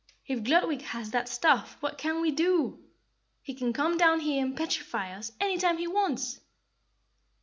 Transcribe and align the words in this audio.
"If 0.25 0.43
Gludwig 0.43 0.81
has 0.81 1.11
that 1.11 1.29
staff, 1.29 1.77
what 1.79 1.99
can 1.99 2.21
we 2.21 2.31
do? 2.31 2.79
He 3.43 3.53
can 3.53 3.71
come 3.71 3.97
down 3.97 4.19
here 4.21 4.43
and 4.43 4.57
petrify 4.57 5.15
us 5.15 5.31
any 5.39 5.59
time 5.59 5.77
he 5.77 5.85
wants." 5.85 6.39